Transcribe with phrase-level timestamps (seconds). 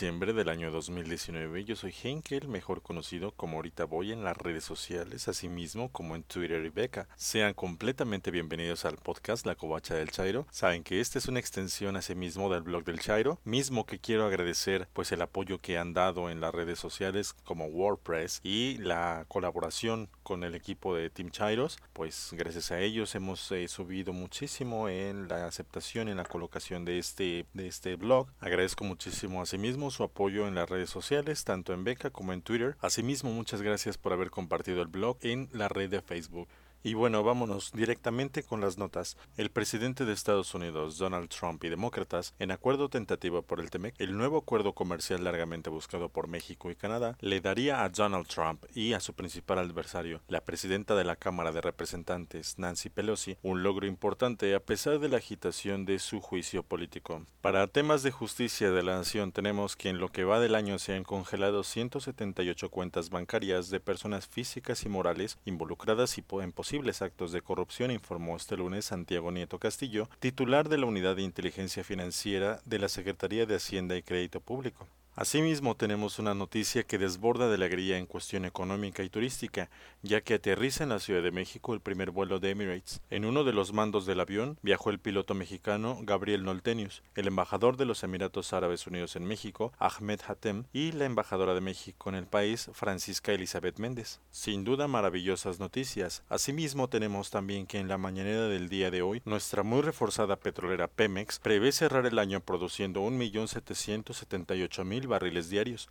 [0.00, 4.12] Lunes 9 de diciembre del año 2019, yo soy Henkel, mejor conocido como ahorita voy
[4.12, 7.06] en las redes sociales, asimismo como en Twitter y Beca.
[7.16, 10.46] Sean completamente bienvenidos al podcast La Covacha del Chairo.
[10.50, 14.88] Saben que esta es una extensión asimismo del blog del Chairo, mismo que quiero agradecer
[14.94, 20.08] pues el apoyo que han dado en las redes sociales como WordPress y la colaboración
[20.22, 25.28] con el equipo de Team Chairos, pues gracias a ellos hemos eh, subido muchísimo en
[25.28, 28.28] la aceptación en la colocación de este de este blog.
[28.40, 29.42] Agradezco muchísimo
[29.90, 32.76] su apoyo en las redes sociales, tanto en Beca como en Twitter.
[32.80, 36.48] Asimismo, muchas gracias por haber compartido el blog en la red de Facebook.
[36.82, 39.18] Y bueno, vámonos directamente con las notas.
[39.36, 43.94] El presidente de Estados Unidos, Donald Trump y demócratas, en acuerdo tentativo por el TEMEC,
[43.98, 48.64] el nuevo acuerdo comercial largamente buscado por México y Canadá, le daría a Donald Trump
[48.74, 53.62] y a su principal adversario, la presidenta de la Cámara de Representantes, Nancy Pelosi, un
[53.62, 57.26] logro importante a pesar de la agitación de su juicio político.
[57.42, 60.78] Para temas de justicia de la nación tenemos que en lo que va del año
[60.78, 67.02] se han congelado 178 cuentas bancarias de personas físicas y morales involucradas y en posibles
[67.02, 71.82] actos de corrupción, informó este lunes Santiago Nieto Castillo, titular de la Unidad de Inteligencia
[71.82, 74.86] Financiera de la Secretaría de Hacienda y Crédito Público.
[75.20, 79.68] Asimismo, tenemos una noticia que desborda de alegría en cuestión económica y turística,
[80.00, 83.02] ya que aterriza en la Ciudad de México el primer vuelo de Emirates.
[83.10, 87.76] En uno de los mandos del avión viajó el piloto mexicano Gabriel Noltenius, el embajador
[87.76, 92.14] de los Emiratos Árabes Unidos en México, Ahmed Hatem, y la embajadora de México en
[92.14, 94.22] el país, Francisca Elizabeth Méndez.
[94.30, 96.22] Sin duda, maravillosas noticias.
[96.30, 100.88] Asimismo, tenemos también que en la mañanera del día de hoy, nuestra muy reforzada petrolera
[100.88, 105.90] Pemex prevé cerrar el año produciendo 1.778.000 barriles diarios,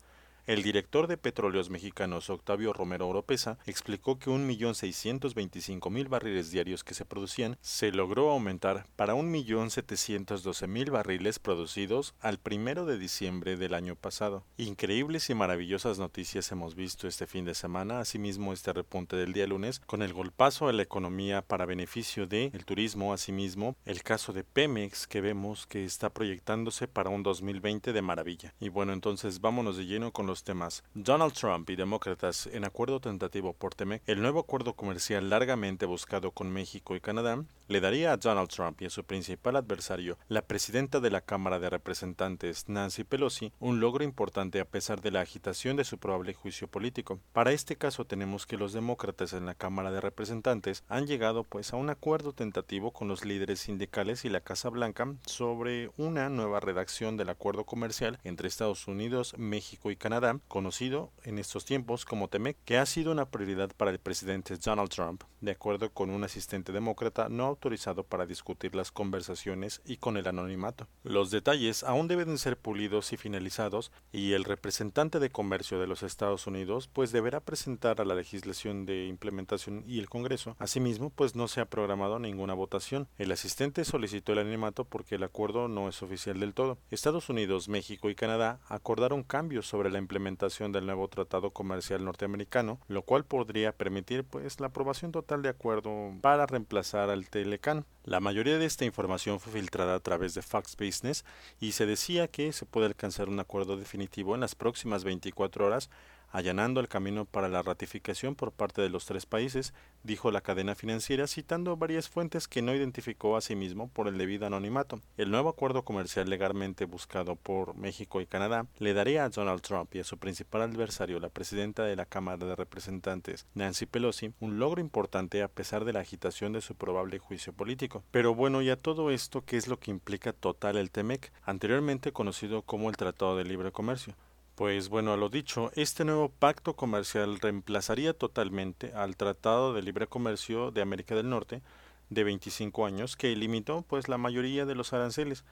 [0.49, 7.05] el director de Petróleos Mexicanos, Octavio Romero Oropesa, explicó que 1.625.000 barriles diarios que se
[7.05, 14.43] producían se logró aumentar para 1.712.000 barriles producidos al primero de diciembre del año pasado.
[14.57, 19.45] Increíbles y maravillosas noticias hemos visto este fin de semana, asimismo este repunte del día
[19.45, 24.43] lunes, con el golpazo a la economía para beneficio de turismo, asimismo el caso de
[24.43, 28.55] Pemex que vemos que está proyectándose para un 2020 de maravilla.
[28.59, 30.83] Y bueno, entonces vámonos de lleno con los temas.
[30.93, 36.31] Donald Trump y demócratas en acuerdo tentativo por TEMEC, el nuevo acuerdo comercial largamente buscado
[36.31, 40.41] con México y Canadá, le daría a Donald Trump y a su principal adversario, la
[40.41, 45.21] presidenta de la Cámara de Representantes, Nancy Pelosi, un logro importante a pesar de la
[45.21, 47.19] agitación de su probable juicio político.
[47.31, 51.73] Para este caso tenemos que los demócratas en la Cámara de Representantes han llegado pues
[51.73, 56.59] a un acuerdo tentativo con los líderes sindicales y la Casa Blanca sobre una nueva
[56.59, 62.27] redacción del acuerdo comercial entre Estados Unidos, México y Canadá, conocido en estos tiempos como
[62.27, 66.23] TEMEC, que ha sido una prioridad para el presidente Donald Trump, de acuerdo con un
[66.23, 70.87] asistente demócrata no autorizado para discutir las conversaciones y con el anonimato.
[71.03, 76.03] Los detalles aún deben ser pulidos y finalizados y el representante de comercio de los
[76.03, 80.55] Estados Unidos pues deberá presentar a la legislación de implementación y el Congreso.
[80.59, 83.07] Asimismo, pues no se ha programado ninguna votación.
[83.17, 86.77] El asistente solicitó el anonimato porque el acuerdo no es oficial del todo.
[86.91, 92.79] Estados Unidos, México y Canadá acordaron cambios sobre la implementación del nuevo Tratado Comercial Norteamericano,
[92.87, 97.59] lo cual podría permitir pues la aprobación total de acuerdo para reemplazar al tel
[98.05, 101.25] la mayoría de esta información fue filtrada a través de Fox Business
[101.59, 105.91] y se decía que se puede alcanzar un acuerdo definitivo en las próximas 24 horas
[106.31, 109.73] allanando el camino para la ratificación por parte de los tres países,
[110.03, 114.17] dijo la cadena financiera citando varias fuentes que no identificó a sí mismo por el
[114.17, 115.01] debido anonimato.
[115.17, 119.93] El nuevo acuerdo comercial legalmente buscado por México y Canadá le daría a Donald Trump
[119.95, 124.59] y a su principal adversario, la presidenta de la Cámara de Representantes, Nancy Pelosi, un
[124.59, 128.03] logro importante a pesar de la agitación de su probable juicio político.
[128.11, 132.11] Pero bueno, y a todo esto, ¿qué es lo que implica total el TEMEC, anteriormente
[132.11, 134.15] conocido como el Tratado de Libre Comercio?
[134.59, 140.07] Pues bueno, a lo dicho, este nuevo pacto comercial reemplazaría totalmente al Tratado de Libre
[140.07, 141.61] Comercio de América del Norte
[142.09, 145.45] de 25 años que limitó pues la mayoría de los aranceles.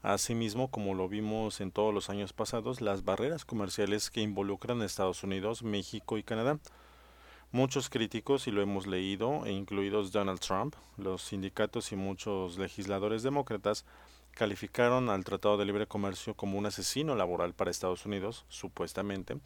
[0.00, 4.86] Asimismo, como lo vimos en todos los años pasados, las barreras comerciales que involucran a
[4.86, 6.58] Estados Unidos, México y Canadá.
[7.52, 13.22] Muchos críticos, y lo hemos leído, e incluidos Donald Trump, los sindicatos y muchos legisladores
[13.22, 13.84] demócratas,
[14.34, 19.38] calificaron al Tratado de Libre Comercio como un asesino laboral para Estados Unidos, supuestamente,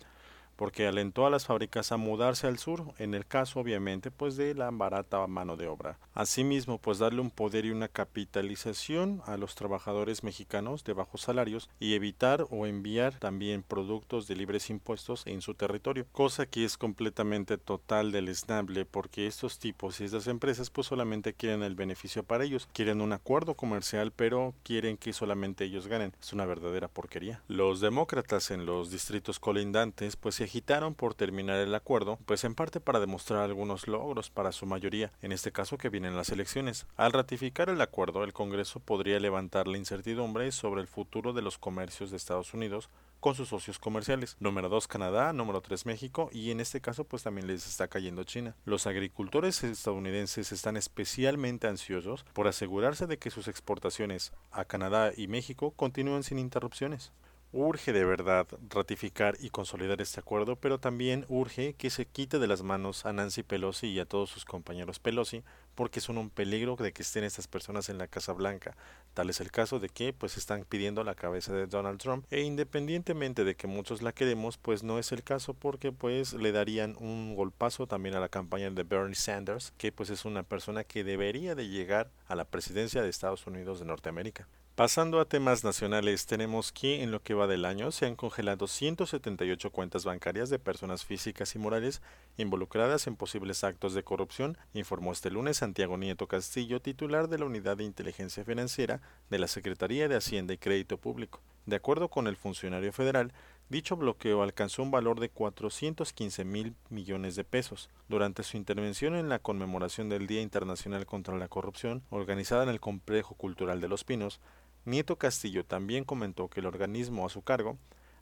[0.58, 4.55] porque alentó a las fábricas a mudarse al sur, en el caso obviamente pues de
[4.55, 5.99] la barata mano de obra.
[6.14, 11.70] Asimismo, pues darle un poder y una capitalización a los trabajadores mexicanos de bajos salarios
[11.78, 16.76] y evitar o enviar también productos de libres impuestos en su territorio, cosa que es
[16.76, 22.43] completamente total deleznable porque estos tipos y estas empresas pues solamente quieren el beneficio para
[22.43, 26.12] ellos, quieren un acuerdo comercial pero quieren que solamente ellos ganen.
[26.20, 27.44] Es una verdadera porquería.
[27.46, 32.55] Los demócratas en los distritos colindantes pues se agitaron por terminar el acuerdo, pues en
[32.55, 36.87] parte para demostrar algunos logros para su mayoría, en este caso que vienen las elecciones.
[36.97, 41.59] Al ratificar el acuerdo, el Congreso podría levantar la incertidumbre sobre el futuro de los
[41.59, 42.89] comercios de Estados Unidos
[43.21, 44.37] con sus socios comerciales.
[44.41, 48.25] Número 2 Canadá, número 3 México y en este caso pues también les está cayendo
[48.25, 48.55] China.
[48.65, 55.29] Los agricultores estadounidenses están especialmente ansiosos por asegurarse de que sus exportaciones a Canadá y
[55.29, 57.12] México continúen sin interrupciones.
[57.50, 62.47] Urge de verdad ratificar y consolidar este acuerdo, pero también urge que se quite de
[62.47, 65.43] las manos a Nancy Pelosi y a todos sus compañeros Pelosi,
[65.75, 68.77] porque son un peligro de que estén estas personas en la Casa Blanca.
[69.15, 72.43] Tal es el caso de que pues están pidiendo la cabeza de Donald Trump e
[72.43, 76.97] independientemente de que muchos la queremos, pues no es el caso porque pues le darían
[77.01, 81.03] un golpazo también a la campaña de Bernie Sanders, que pues es una persona que
[81.03, 84.47] debería de llegar a la presidencia de Estados Unidos de Norteamérica.
[84.79, 88.69] Pasando a temas nacionales, tenemos que en lo que va del año se han congelado
[88.69, 92.01] 178 cuentas bancarias de personas físicas y morales
[92.37, 97.47] involucradas en posibles actos de corrupción, informó este lunes Santiago Nieto Castillo, titular de la
[97.47, 101.41] Unidad de Inteligencia Financiera de la Secretaría de Hacienda y Crédito Público.
[101.67, 103.33] De acuerdo con el funcionario federal,
[103.71, 107.91] Dicho bloqueo alcanzó un valor de 415 mil millones de pesos.
[108.09, 112.81] Durante su intervención en la conmemoración del Día Internacional contra la Corrupción, organizada en el
[112.81, 114.41] Complejo Cultural de Los Pinos,
[114.85, 117.79] Nieto Castillo también comentó que el organismo a su cargo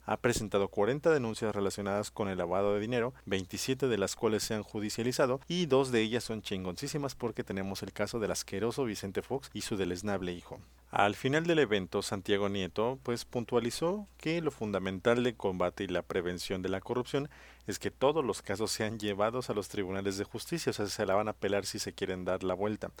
[0.07, 4.53] ha presentado 40 denuncias relacionadas con el lavado de dinero, 27 de las cuales se
[4.53, 9.21] han judicializado y dos de ellas son chingoncísimas porque tenemos el caso del asqueroso Vicente
[9.21, 10.61] Fox y su deleznable hijo.
[10.91, 16.03] Al final del evento, Santiago Nieto pues puntualizó que lo fundamental del combate y la
[16.03, 17.29] prevención de la corrupción
[17.67, 21.05] es que todos los casos sean llevados a los tribunales de justicia, o sea, se
[21.05, 22.91] la van a apelar si se quieren dar la vuelta.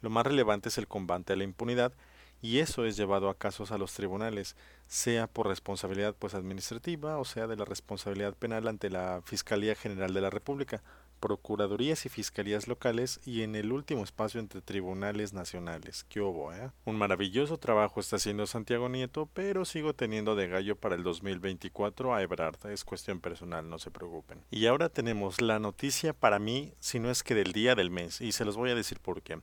[0.00, 1.92] Lo más relevante es el combate a la impunidad
[2.42, 4.56] y eso es llevado a casos a los tribunales,
[4.86, 10.12] sea por responsabilidad pues administrativa o sea de la responsabilidad penal ante la Fiscalía General
[10.12, 10.82] de la República,
[11.20, 16.04] procuradurías y fiscalías locales y en el último espacio entre tribunales nacionales.
[16.08, 16.70] ¿Qué hubo, eh?
[16.84, 22.14] Un maravilloso trabajo está haciendo Santiago Nieto, pero sigo teniendo de gallo para el 2024
[22.14, 22.66] a Ebrard.
[22.66, 24.42] Es cuestión personal, no se preocupen.
[24.50, 28.20] Y ahora tenemos la noticia para mí, si no es que del día del mes,
[28.20, 29.38] y se los voy a decir por qué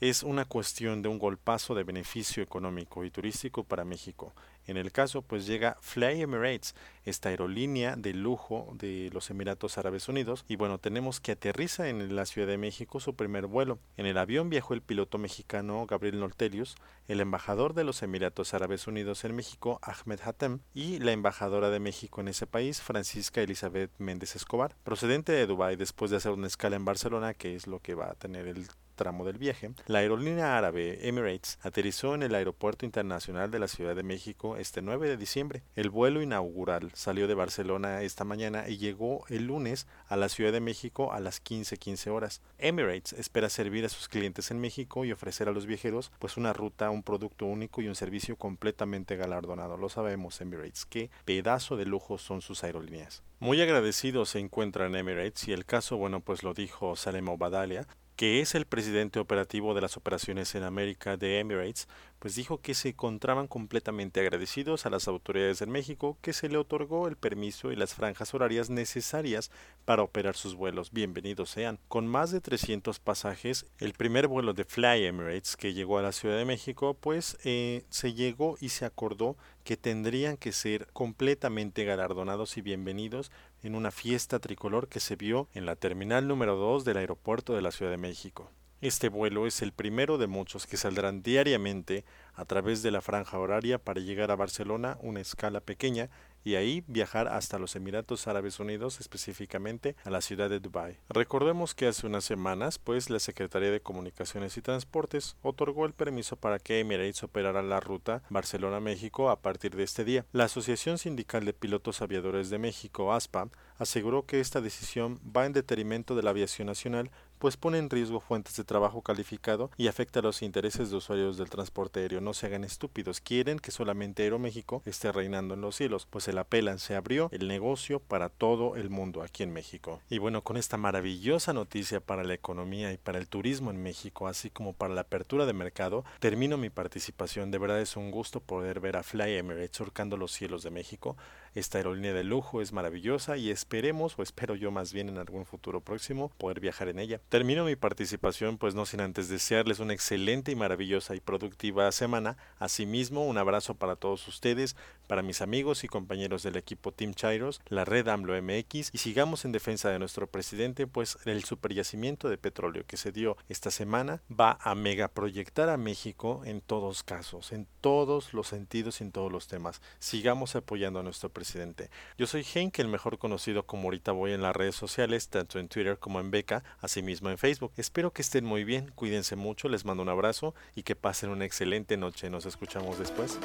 [0.00, 4.32] es una cuestión de un golpazo de beneficio económico y turístico para México.
[4.68, 6.74] En el caso, pues llega Fly Emirates,
[7.04, 12.14] esta aerolínea de lujo de los Emiratos Árabes Unidos, y bueno, tenemos que aterriza en
[12.14, 13.78] la Ciudad de México su primer vuelo.
[13.96, 16.76] En el avión viajó el piloto mexicano Gabriel Nortelius,
[17.08, 21.80] el embajador de los Emiratos Árabes Unidos en México, Ahmed Hatem, y la embajadora de
[21.80, 26.46] México en ese país, Francisca Elizabeth Méndez Escobar, procedente de Dubái después de hacer una
[26.46, 28.68] escala en Barcelona, que es lo que va a tener el
[28.98, 33.96] tramo del viaje, la aerolínea árabe Emirates aterrizó en el Aeropuerto Internacional de la Ciudad
[33.96, 35.62] de México este 9 de diciembre.
[35.76, 40.52] El vuelo inaugural salió de Barcelona esta mañana y llegó el lunes a la Ciudad
[40.52, 42.42] de México a las 15:15 horas.
[42.58, 46.52] Emirates espera servir a sus clientes en México y ofrecer a los viajeros pues una
[46.52, 49.76] ruta, un producto único y un servicio completamente galardonado.
[49.76, 53.22] Lo sabemos Emirates, qué pedazo de lujo son sus aerolíneas.
[53.38, 57.86] Muy agradecidos se encuentran Emirates y el caso, bueno, pues lo dijo Salem Obadalia,
[58.18, 61.86] que es el presidente operativo de las operaciones en América de Emirates,
[62.18, 66.58] pues dijo que se encontraban completamente agradecidos a las autoridades en México que se le
[66.58, 69.50] otorgó el permiso y las franjas horarias necesarias
[69.84, 70.92] para operar sus vuelos.
[70.92, 71.78] Bienvenidos sean.
[71.88, 76.12] Con más de 300 pasajes, el primer vuelo de Fly Emirates que llegó a la
[76.12, 81.84] Ciudad de México, pues eh, se llegó y se acordó que tendrían que ser completamente
[81.84, 83.30] galardonados y bienvenidos
[83.62, 87.62] en una fiesta tricolor que se vio en la terminal número 2 del aeropuerto de
[87.62, 88.50] la Ciudad de México.
[88.80, 92.04] Este vuelo es el primero de muchos que saldrán diariamente
[92.34, 96.10] a través de la franja horaria para llegar a Barcelona, una escala pequeña,
[96.48, 100.96] y ahí viajar hasta los Emiratos Árabes Unidos, específicamente a la ciudad de Dubái.
[101.10, 106.36] Recordemos que hace unas semanas, pues la Secretaría de Comunicaciones y Transportes otorgó el permiso
[106.36, 110.24] para que Emirates operara la ruta Barcelona-México a partir de este día.
[110.32, 115.52] La Asociación Sindical de Pilotos Aviadores de México, ASPA, aseguró que esta decisión va en
[115.52, 120.20] detrimento de la aviación nacional pues pone en riesgo fuentes de trabajo calificado y afecta
[120.20, 122.20] a los intereses de usuarios del transporte aéreo.
[122.20, 126.37] No se hagan estúpidos, quieren que solamente Aeroméxico esté reinando en los cielos, pues el
[126.38, 130.00] la pelan, se abrió el negocio para todo el mundo aquí en México.
[130.08, 134.28] Y bueno, con esta maravillosa noticia para la economía y para el turismo en México,
[134.28, 137.50] así como para la apertura de mercado, termino mi participación.
[137.50, 141.16] De verdad es un gusto poder ver a Fly Emirates surcando los cielos de México.
[141.54, 145.44] Esta aerolínea de lujo es maravillosa y esperemos, o espero yo más bien en algún
[145.44, 147.20] futuro próximo, poder viajar en ella.
[147.30, 152.36] Termino mi participación pues no sin antes desearles una excelente y maravillosa y productiva semana.
[152.60, 154.76] Asimismo, un abrazo para todos ustedes,
[155.08, 155.88] para mis amigos y
[156.18, 160.26] compañeros del equipo Team Chairos, la red AMLO MX y sigamos en defensa de nuestro
[160.26, 165.76] presidente, pues el superyacimiento de petróleo que se dio esta semana va a megaproyectar a
[165.76, 169.80] México en todos casos, en todos los sentidos y en todos los temas.
[170.00, 171.88] Sigamos apoyando a nuestro presidente.
[172.18, 175.68] Yo soy Henk, el mejor conocido como ahorita voy en las redes sociales, tanto en
[175.68, 177.70] Twitter como en Beca, asimismo en Facebook.
[177.76, 181.44] Espero que estén muy bien, cuídense mucho, les mando un abrazo y que pasen una
[181.44, 182.28] excelente noche.
[182.28, 183.38] Nos escuchamos después.